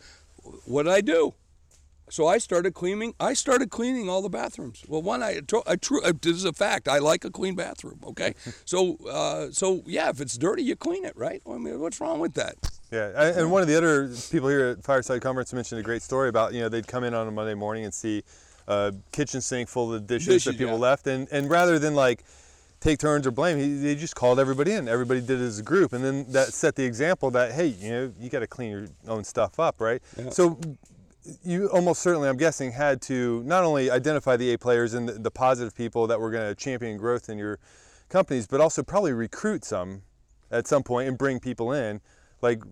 [0.64, 1.34] what did I do?
[2.10, 3.14] So I started cleaning.
[3.18, 4.84] I started cleaning all the bathrooms.
[4.86, 6.02] Well, one, I, I true.
[6.20, 6.86] This is a fact.
[6.86, 8.00] I like a clean bathroom.
[8.04, 8.34] Okay,
[8.66, 11.40] so uh, so yeah, if it's dirty, you clean it, right?
[11.48, 12.56] I mean, what's wrong with that?
[12.90, 16.28] Yeah, and one of the other people here at Fireside Conference mentioned a great story
[16.28, 18.22] about you know they'd come in on a Monday morning and see
[18.68, 20.80] a kitchen sink full of dishes, Dishes, that people yeah.
[20.80, 22.24] left, and and rather than like
[22.82, 24.88] take turns or blame, he, they just called everybody in.
[24.88, 27.90] Everybody did it as a group, and then that set the example that hey, you
[27.90, 30.02] know, you got to clean your own stuff up, right?
[30.30, 30.58] So
[31.44, 35.12] you almost certainly, I'm guessing, had to not only identify the A players and the,
[35.12, 37.58] the positive people that were going to champion growth in your
[38.08, 40.02] companies, but also probably recruit some
[40.50, 42.00] at some point and bring people in.
[42.40, 42.62] Like,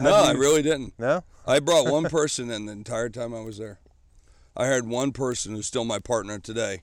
[0.00, 0.94] No, I really didn't.
[0.98, 1.24] no.
[1.46, 3.78] I brought one person in the entire time I was there.
[4.56, 6.82] I hired one person who's still my partner today.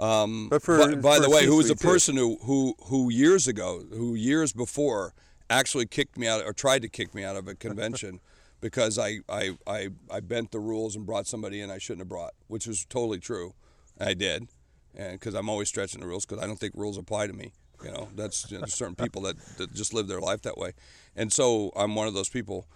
[0.00, 1.86] Um, But for- by, by for the way, who was a too.
[1.86, 5.14] person who, who who years ago, who years before,
[5.50, 8.20] actually kicked me out or tried to kick me out of a convention
[8.60, 12.08] because I, I I I bent the rules and brought somebody in I shouldn't have
[12.08, 13.54] brought, which was totally true.
[14.00, 14.48] I did,
[14.96, 17.52] and because I'm always stretching the rules because I don't think rules apply to me.
[17.84, 20.72] You know, that's you know, certain people that, that just live their life that way,
[21.16, 22.66] and so I'm one of those people.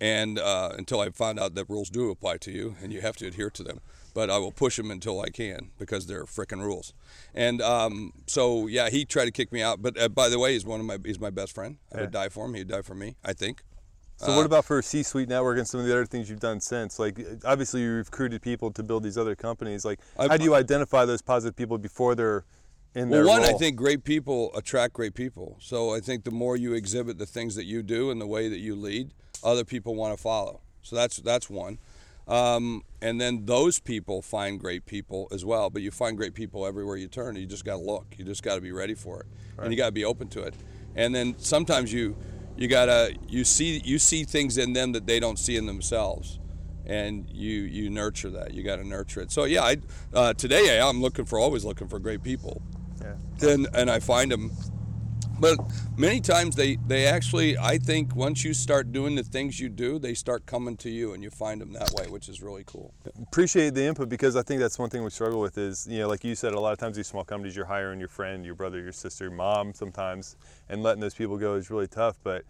[0.00, 3.16] And uh, until I find out that rules do apply to you and you have
[3.16, 3.80] to adhere to them,
[4.12, 6.92] but I will push them until I can because they're frickin' rules.
[7.34, 9.82] And um, so yeah, he tried to kick me out.
[9.82, 11.78] But uh, by the way, he's one of my he's my best friend.
[11.94, 12.54] I would die for him.
[12.54, 13.16] He'd die for me.
[13.24, 13.62] I think.
[14.16, 16.60] So Uh, what about for C-suite network and some of the other things you've done
[16.60, 16.98] since?
[16.98, 19.84] Like obviously you recruited people to build these other companies.
[19.84, 22.44] Like I- how do you identify those positive people before they're
[22.94, 25.56] in Well, one, I think great people attract great people.
[25.60, 28.48] So I think the more you exhibit the things that you do and the way
[28.48, 29.12] that you lead,
[29.44, 30.60] other people want to follow.
[30.82, 31.78] So that's that's one.
[32.26, 35.68] Um, and then those people find great people as well.
[35.70, 37.36] But you find great people everywhere you turn.
[37.36, 38.14] You just got to look.
[38.16, 39.26] You just got to be ready for it,
[39.58, 40.54] and you got to be open to it.
[40.96, 42.16] And then sometimes you
[42.56, 46.38] you gotta you see you see things in them that they don't see in themselves
[46.86, 49.76] and you you nurture that you got to nurture it so yeah I
[50.12, 52.62] uh, today I'm looking for always looking for great people
[53.02, 53.14] Yeah.
[53.50, 54.52] and and I find them.
[55.44, 55.58] But
[55.98, 59.98] many times they they actually I think once you start doing the things you do,
[59.98, 62.94] they start coming to you and you find them that way, which is really cool.
[63.20, 66.08] appreciate the input because I think that's one thing we struggle with is you know
[66.08, 68.54] like you said a lot of times these small companies you're hiring your friend, your
[68.54, 70.36] brother, your sister, your mom sometimes,
[70.70, 72.16] and letting those people go is really tough.
[72.22, 72.46] But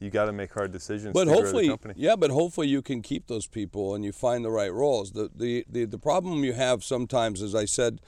[0.00, 1.12] you got to make hard decisions.
[1.12, 1.94] But to grow the hopefully, company.
[1.98, 5.12] yeah, but hopefully you can keep those people and you find the right roles.
[5.12, 8.00] The the the, the problem you have sometimes, as I said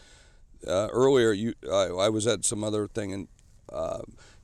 [0.66, 3.28] uh, earlier, you I, I was at some other thing and.
[3.70, 4.00] Uh,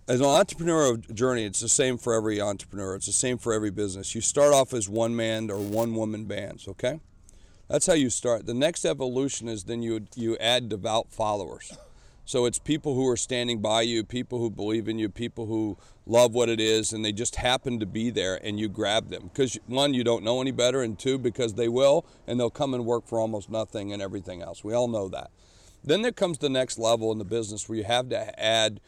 [0.08, 2.94] as an entrepreneurial journey, it's the same for every entrepreneur.
[2.94, 4.14] It's the same for every business.
[4.14, 7.00] You start off as one man or one woman bands, okay?
[7.68, 8.46] That's how you start.
[8.46, 11.76] The next evolution is then you you add devout followers.
[12.24, 15.76] So it's people who are standing by you, people who believe in you, people who
[16.06, 19.30] love what it is, and they just happen to be there, and you grab them
[19.32, 22.74] because one, you don't know any better, and two, because they will, and they'll come
[22.74, 24.64] and work for almost nothing and everything else.
[24.64, 25.30] We all know that.
[25.84, 28.80] Then there comes the next level in the business where you have to add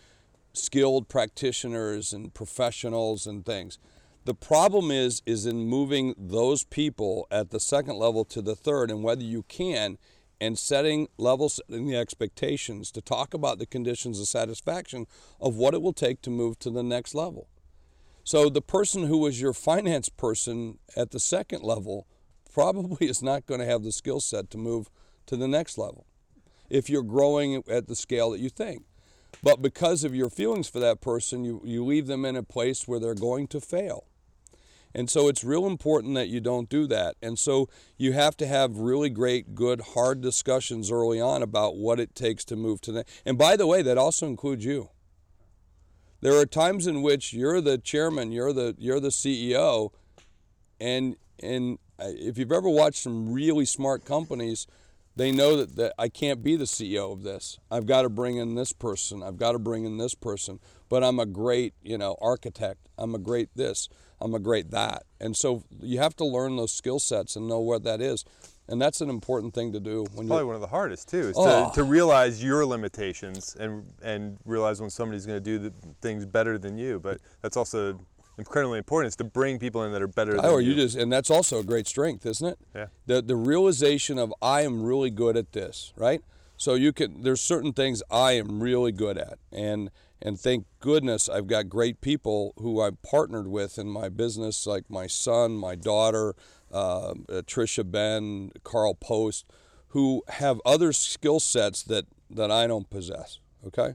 [0.52, 3.78] skilled practitioners and professionals and things.
[4.24, 8.90] The problem is is in moving those people at the second level to the third
[8.90, 9.98] and whether you can
[10.40, 15.06] and setting level setting the expectations to talk about the conditions of satisfaction
[15.40, 17.48] of what it will take to move to the next level.
[18.24, 22.06] So the person who was your finance person at the second level
[22.52, 24.90] probably is not going to have the skill set to move
[25.26, 26.06] to the next level
[26.68, 28.84] if you're growing at the scale that you think.
[29.42, 32.88] But because of your feelings for that person, you, you leave them in a place
[32.88, 34.04] where they're going to fail.
[34.94, 37.16] And so it's real important that you don't do that.
[37.22, 42.00] And so you have to have really great, good, hard discussions early on about what
[42.00, 43.08] it takes to move to that.
[43.24, 44.90] And by the way, that also includes you.
[46.20, 49.92] There are times in which you're the chairman, you're the you're the CEO,
[50.80, 54.66] and and uh, if you've ever watched some really smart companies,
[55.18, 57.58] they know that, that I can't be the CEO of this.
[57.72, 59.20] I've got to bring in this person.
[59.20, 60.60] I've got to bring in this person.
[60.88, 62.88] But I'm a great, you know, architect.
[62.96, 63.88] I'm a great this.
[64.20, 65.02] I'm a great that.
[65.20, 68.24] And so you have to learn those skill sets and know what that is.
[68.68, 71.34] And that's an important thing to do when Probably one of the hardest too, is
[71.36, 71.70] Oh.
[71.70, 76.26] to, to realize your limitations and and realize when somebody's going to do the things
[76.26, 77.00] better than you.
[77.00, 77.98] But that's also
[78.38, 80.70] incredibly important is to bring people in that are better than or you.
[80.70, 82.58] you just and that's also a great strength, isn't it?
[82.74, 82.86] Yeah.
[83.06, 86.22] The the realization of I am really good at this, right?
[86.56, 91.28] So you can there's certain things I am really good at and and thank goodness
[91.28, 95.74] I've got great people who I've partnered with in my business, like my son, my
[95.74, 96.34] daughter,
[96.72, 99.46] uh, uh, Trisha Ben, Carl Post,
[99.88, 103.40] who have other skill sets that, that I don't possess.
[103.66, 103.94] Okay,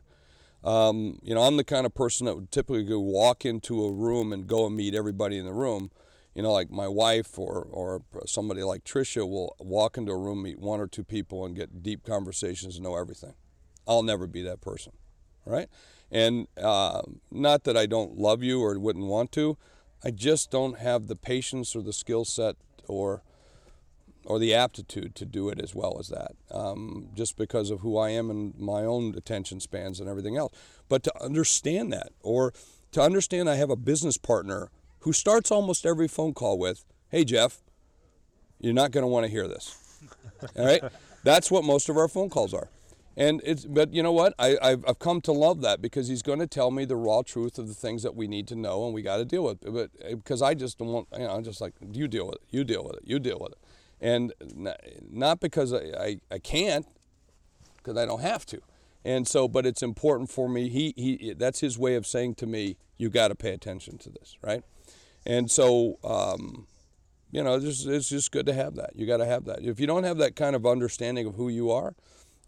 [0.63, 3.91] um, you know, I'm the kind of person that would typically go walk into a
[3.91, 5.91] room and go and meet everybody in the room.
[6.33, 10.43] You know, like my wife or, or somebody like Trisha will walk into a room,
[10.43, 13.33] meet one or two people, and get deep conversations and know everything.
[13.87, 14.93] I'll never be that person,
[15.45, 15.67] right?
[16.09, 19.57] And uh, not that I don't love you or wouldn't want to,
[20.03, 22.55] I just don't have the patience or the skill set
[22.87, 23.21] or
[24.25, 27.97] or the aptitude to do it as well as that, um, just because of who
[27.97, 30.53] I am and my own attention spans and everything else.
[30.89, 32.53] But to understand that, or
[32.91, 37.23] to understand I have a business partner who starts almost every phone call with, "Hey
[37.25, 37.61] Jeff,
[38.59, 39.77] you're not going to want to hear this."
[40.57, 40.83] All right,
[41.23, 42.69] that's what most of our phone calls are.
[43.15, 44.33] And it's, but you know what?
[44.39, 47.21] I, I've, I've come to love that because he's going to tell me the raw
[47.21, 49.61] truth of the things that we need to know and we got to deal with.
[49.61, 52.41] But because I just don't want, you know, I'm just like, you deal with it,
[52.49, 53.57] you deal with it, you deal with it.
[54.03, 54.75] And n-
[55.09, 56.85] not because I, I, I can't,
[57.77, 58.61] because I don't have to.
[59.05, 60.69] And so, but it's important for me.
[60.69, 64.09] He, he, that's his way of saying to me, you got to pay attention to
[64.09, 64.63] this, right?
[65.25, 66.67] And so, um,
[67.31, 68.91] you know, it's, it's just good to have that.
[68.95, 69.63] You got to have that.
[69.63, 71.95] If you don't have that kind of understanding of who you are,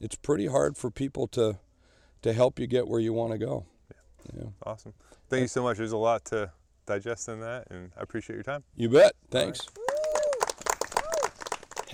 [0.01, 1.57] it's pretty hard for people to
[2.21, 3.65] to help you get where you want to go.
[4.35, 4.45] Yeah.
[4.65, 4.93] Awesome.
[5.29, 5.77] Thank you so much.
[5.77, 6.51] There's a lot to
[6.87, 8.63] digest in that, and I appreciate your time.
[8.75, 9.13] You bet.
[9.29, 9.67] Thanks.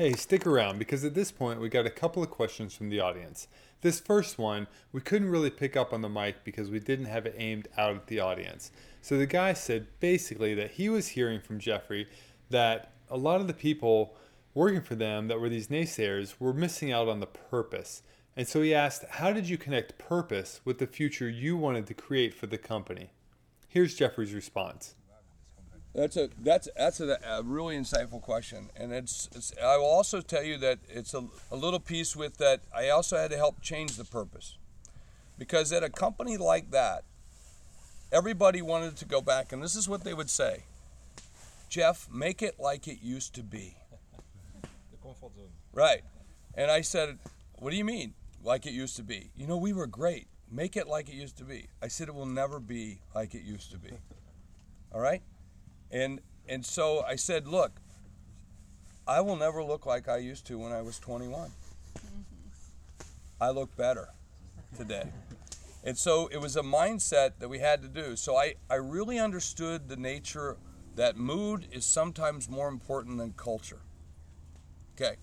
[0.02, 3.00] Hey, stick around because at this point we got a couple of questions from the
[3.00, 3.48] audience.
[3.82, 7.28] This first one, we couldn't really pick up on the mic because we didn't have
[7.28, 8.72] it aimed out at the audience.
[9.04, 12.08] So the guy said basically that he was hearing from Jeffrey
[12.50, 14.16] that a lot of the people
[14.56, 18.02] working for them that were these naysayers were missing out on the purpose.
[18.36, 21.94] And so he asked, How did you connect purpose with the future you wanted to
[21.94, 23.12] create for the company?
[23.68, 24.96] Here's Jeffrey's response.
[25.94, 30.22] That's a that's that's a, a really insightful question, and it's, it's I will also
[30.22, 32.62] tell you that it's a, a little piece with that.
[32.76, 34.58] I also had to help change the purpose,
[35.38, 37.04] because at a company like that,
[38.10, 40.64] everybody wanted to go back, and this is what they would say:
[41.68, 43.76] Jeff, make it like it used to be.
[44.62, 45.50] The comfort zone.
[45.74, 46.04] Right,
[46.56, 47.20] and I said,
[47.60, 48.14] "What do you mean,
[48.46, 49.32] like it used to be?
[49.36, 50.28] You know, we were great.
[50.50, 53.44] Make it like it used to be." I said, "It will never be like it
[53.44, 53.90] used to be."
[54.94, 55.22] All right.
[55.92, 57.80] And and so I said, look,
[59.08, 61.52] I will never look like I used to when I was 21.
[63.40, 64.10] I look better
[64.78, 65.06] today.
[65.84, 68.16] And so it was a mindset that we had to do.
[68.16, 70.58] So I, I really understood the nature
[70.96, 73.80] that mood is sometimes more important than culture.
[74.96, 75.16] Okay.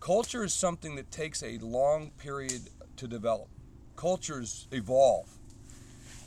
[0.00, 3.48] Culture is something that takes a long period to develop.
[3.94, 5.28] Cultures evolve.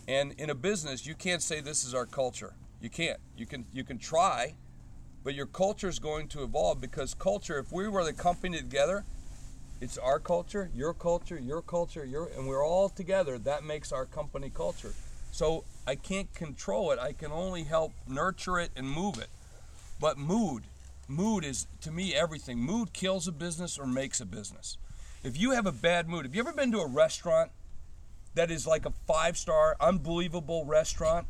[0.08, 2.54] And in a business, you can't say this is our culture.
[2.82, 3.20] You can't.
[3.38, 4.56] You can you can try,
[5.24, 7.58] but your culture is going to evolve because culture.
[7.60, 9.06] If we were the company together,
[9.82, 13.38] It's our culture, your culture, your culture, your, and we're all together.
[13.38, 14.94] That makes our company culture.
[15.32, 17.00] So I can't control it.
[17.00, 19.30] I can only help nurture it and move it.
[20.00, 20.64] But mood,
[21.08, 22.60] mood is to me everything.
[22.60, 24.78] Mood kills a business or makes a business.
[25.24, 27.52] If you have a bad mood, have you ever been to a restaurant
[28.36, 31.28] that is like a five star, unbelievable restaurant,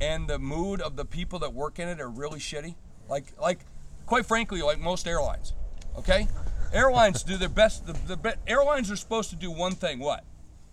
[0.00, 2.74] and the mood of the people that work in it are really shitty?
[3.08, 3.60] Like, like,
[4.06, 5.54] quite frankly, like most airlines.
[5.96, 6.28] Okay,
[6.72, 7.86] airlines do their best.
[7.86, 10.24] The, the be- airlines are supposed to do one thing: what?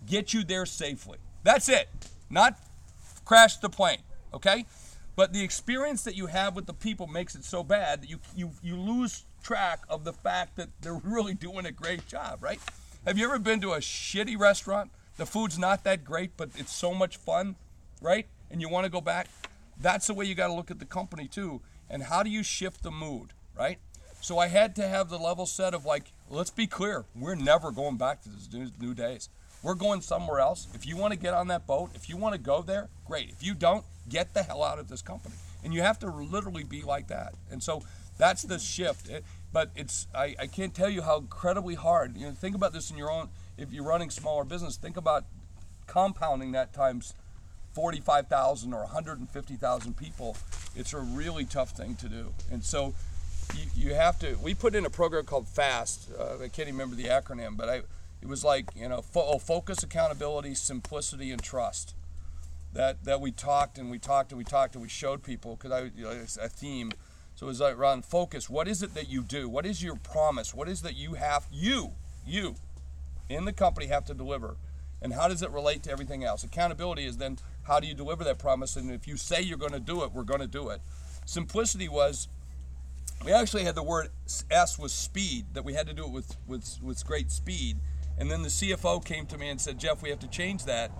[0.06, 1.18] Get you there safely.
[1.42, 1.88] That's it.
[2.30, 2.58] Not
[3.24, 3.98] crash the plane.
[4.32, 4.64] Okay,
[5.16, 8.18] but the experience that you have with the people makes it so bad that you
[8.36, 12.42] you you lose track of the fact that they're really doing a great job.
[12.42, 12.60] Right?
[13.04, 14.90] Have you ever been to a shitty restaurant?
[15.16, 17.56] The food's not that great, but it's so much fun,
[18.00, 18.28] right?
[18.50, 19.28] And you want to go back.
[19.80, 21.60] That's the way you got to look at the company too.
[21.90, 23.78] And how do you shift the mood, right?
[24.20, 27.70] So I had to have the level set of like, let's be clear, we're never
[27.70, 29.28] going back to this new, new days.
[29.62, 30.68] We're going somewhere else.
[30.74, 33.30] If you want to get on that boat, if you want to go there, great.
[33.30, 35.34] If you don't, get the hell out of this company.
[35.64, 37.34] And you have to literally be like that.
[37.50, 37.82] And so
[38.18, 39.08] that's the shift.
[39.08, 42.16] It, but it's I, I can't tell you how incredibly hard.
[42.16, 43.30] You know, think about this in your own.
[43.56, 45.24] If you're running smaller business, think about
[45.86, 47.14] compounding that times
[47.78, 50.36] 45,000 or 150,000 people.
[50.74, 52.34] It's a really tough thing to do.
[52.50, 52.92] And so
[53.54, 54.36] you, you have to.
[54.42, 56.10] We put in a program called FAST.
[56.18, 57.82] Uh, I can't even remember the acronym, but I.
[58.20, 61.94] It was like you know, fo- oh, focus, accountability, simplicity, and trust.
[62.72, 65.70] That that we talked and we talked and we talked and we showed people because
[65.70, 66.90] I you know, it's a theme.
[67.36, 68.50] So it was like around focus.
[68.50, 69.48] What is it that you do?
[69.48, 70.52] What is your promise?
[70.52, 71.92] What is that you have you
[72.26, 72.56] you
[73.28, 74.56] in the company have to deliver?
[75.00, 76.42] And how does it relate to everything else?
[76.42, 78.74] Accountability is then how do you deliver that promise?
[78.74, 80.80] And if you say you're going to do it, we're going to do it.
[81.26, 82.26] Simplicity was
[83.24, 84.08] we actually had the word
[84.50, 87.76] S was speed that we had to do it with with with great speed.
[88.18, 90.90] And then the CFO came to me and said, Jeff, we have to change that.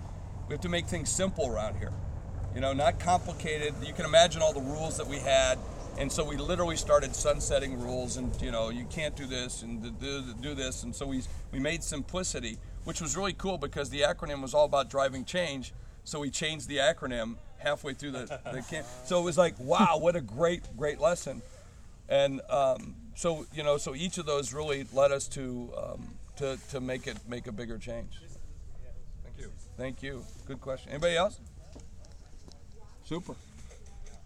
[0.47, 1.91] We have to make things simple around here.
[2.55, 3.73] You know, not complicated.
[3.85, 5.57] You can imagine all the rules that we had.
[5.97, 9.99] And so we literally started sunsetting rules and, you know, you can't do this and
[9.99, 10.83] do, do this.
[10.83, 14.65] And so we, we made simplicity, which was really cool because the acronym was all
[14.65, 15.73] about driving change.
[16.09, 18.87] So we changed the acronym halfway through the, the camp.
[19.05, 21.43] So it was like, wow, what a great, great lesson.
[22.07, 26.57] And um, so, you know, so each of those really led us to, um, to,
[26.71, 28.19] to make it make a bigger change.
[29.23, 29.51] Thank you.
[29.77, 30.25] Thank you.
[30.47, 30.89] Good question.
[30.89, 31.39] Anybody else?
[33.05, 33.35] Super.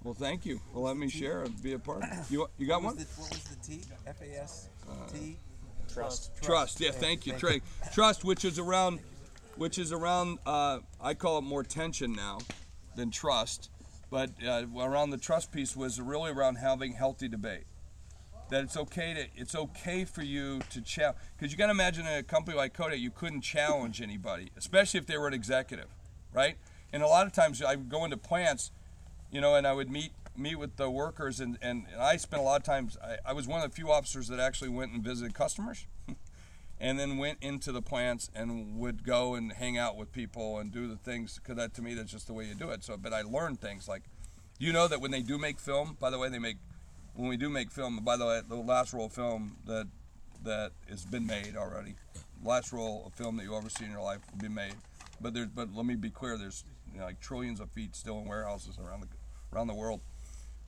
[0.05, 2.05] Well, thank you letting me share and be a part.
[2.29, 3.03] You you got What one?
[3.03, 3.81] the, what was the T?
[4.07, 4.69] F A S
[5.11, 5.37] T?
[5.93, 6.31] Trust.
[6.41, 6.79] Trust.
[6.79, 7.61] Yeah, thank you, Trey.
[7.91, 8.99] Trust, which is around,
[9.55, 10.39] which is around.
[10.45, 12.39] Uh, I call it more tension now
[12.95, 13.69] than trust,
[14.09, 17.65] but uh, around the trust piece was really around having healthy debate.
[18.49, 22.05] That it's okay to it's okay for you to challenge because you got to imagine
[22.05, 25.87] in a company like Kodak you couldn't challenge anybody, especially if they were an executive,
[26.33, 26.57] right?
[26.91, 28.71] And a lot of times I would go into plants,
[29.31, 32.41] you know, and I would meet meet with the workers and, and, and I spent
[32.41, 34.91] a lot of times I, I was one of the few officers that actually went
[34.91, 35.85] and visited customers
[36.83, 40.71] and then went into the plants and would go and hang out with people and
[40.71, 42.83] do the things because that to me that's just the way you do it.
[42.83, 44.03] So but i learned things like
[44.59, 46.57] you know that when they do make film by the way they make
[47.15, 49.87] when we do make film by the way the last roll of film that
[50.43, 51.95] that has been made already
[52.43, 54.75] last roll of film that you ever see in your life will be made.
[55.21, 58.19] But there but let me be clear there's you know, like trillions of feet still
[58.19, 59.07] in warehouses around the
[59.55, 60.01] around the world.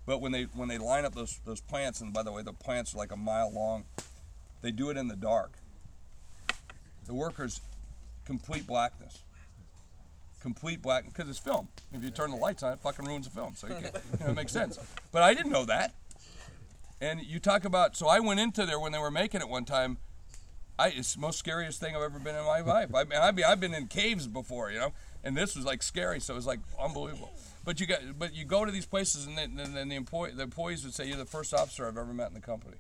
[0.06, 2.54] But when they when they line up those those plants and by the way the
[2.54, 3.86] plants are like a mile long
[4.62, 5.60] they do it in the dark
[7.06, 7.62] the workers
[8.26, 9.24] complete blackness
[10.42, 13.34] complete black because it's film if you turn the lights on it fucking ruins the
[13.34, 14.78] film so you can't you know, it makes sense
[15.12, 15.94] but i didn't know that
[17.02, 19.66] and you talk about so i went into there when they were making it one
[19.66, 19.98] time
[20.78, 22.94] I, it's the most scariest thing I've ever been in my life.
[22.94, 24.92] I mean, I've been, I've been in caves before, you know,
[25.24, 26.20] and this was like scary.
[26.20, 27.32] So it was like unbelievable.
[27.64, 30.44] But you got, but you go to these places, and then, then the employee, the
[30.44, 32.78] employees would say, "You're the first officer I've ever met in the company,"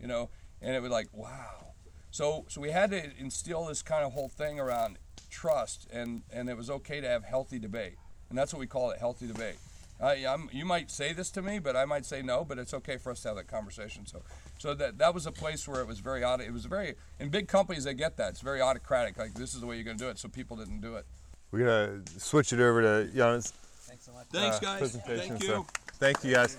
[0.00, 1.67] you know, and it was like, wow.
[2.10, 4.98] So, so we had to instill this kind of whole thing around
[5.30, 7.96] trust, and and it was okay to have healthy debate,
[8.28, 9.56] and that's what we call it, healthy debate.
[10.00, 12.44] I, I'm, you might say this to me, but I might say no.
[12.44, 14.06] But it's okay for us to have that conversation.
[14.06, 14.22] So,
[14.58, 16.40] so that that was a place where it was very odd.
[16.40, 18.30] It was very in big companies they get that.
[18.30, 19.18] It's very autocratic.
[19.18, 20.18] Like this is the way you're going to do it.
[20.18, 21.04] So people didn't do it.
[21.50, 23.52] We're gonna switch it over to Jan's
[23.88, 24.26] Thanks so much.
[24.30, 24.78] Thanks, uh, guys.
[24.80, 25.38] presentation.
[25.38, 25.48] Thank you.
[25.48, 26.58] So, thank you guys.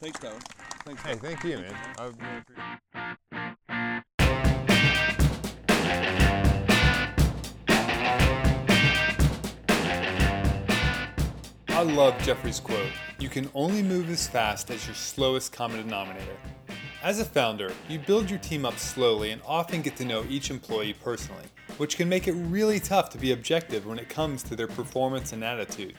[0.00, 0.38] Thanks, Tyler.
[0.84, 1.02] Thanks.
[1.02, 1.64] Hey, thank you,
[2.92, 3.41] man.
[11.82, 16.36] I love Jeffrey's quote You can only move as fast as your slowest common denominator.
[17.02, 20.48] As a founder, you build your team up slowly and often get to know each
[20.48, 21.42] employee personally,
[21.78, 25.32] which can make it really tough to be objective when it comes to their performance
[25.32, 25.96] and attitude.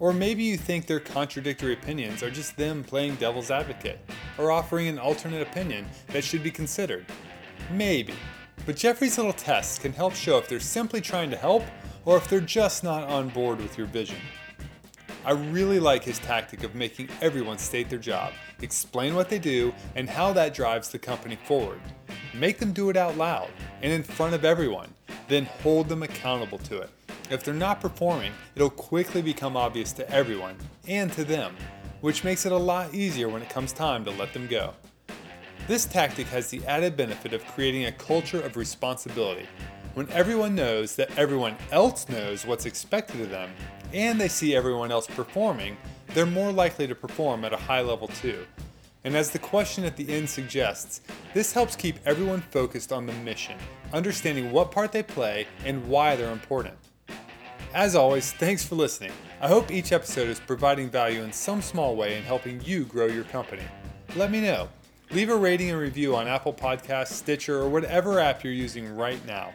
[0.00, 4.00] Or maybe you think their contradictory opinions are just them playing devil's advocate,
[4.38, 7.06] or offering an alternate opinion that should be considered.
[7.70, 8.14] Maybe.
[8.66, 11.62] But Jeffrey's little tests can help show if they're simply trying to help
[12.04, 14.18] or if they're just not on board with your vision.
[15.24, 19.72] I really like his tactic of making everyone state their job, explain what they do,
[19.94, 21.80] and how that drives the company forward.
[22.34, 23.50] Make them do it out loud
[23.82, 24.92] and in front of everyone,
[25.28, 26.90] then hold them accountable to it.
[27.30, 30.56] If they're not performing, it'll quickly become obvious to everyone
[30.88, 31.54] and to them,
[32.00, 34.74] which makes it a lot easier when it comes time to let them go.
[35.68, 39.46] This tactic has the added benefit of creating a culture of responsibility.
[39.94, 43.50] When everyone knows that everyone else knows what's expected of them,
[43.92, 45.76] and they see everyone else performing,
[46.08, 48.46] they're more likely to perform at a high level too.
[49.04, 51.00] And as the question at the end suggests,
[51.34, 53.56] this helps keep everyone focused on the mission,
[53.92, 56.76] understanding what part they play and why they're important.
[57.74, 59.12] As always, thanks for listening.
[59.40, 63.06] I hope each episode is providing value in some small way in helping you grow
[63.06, 63.64] your company.
[64.14, 64.68] Let me know.
[65.10, 69.24] Leave a rating and review on Apple Podcasts, Stitcher, or whatever app you're using right
[69.26, 69.52] now.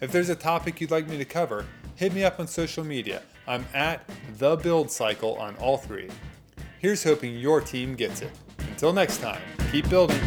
[0.00, 1.64] If there's a topic you'd like me to cover,
[1.94, 3.22] hit me up on social media.
[3.50, 6.08] I'm at The Build Cycle on all three.
[6.78, 8.30] Here's hoping your team gets it.
[8.60, 9.42] Until next time,
[9.72, 10.20] keep building.